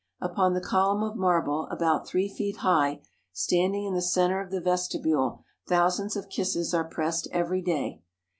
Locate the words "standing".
3.33-3.85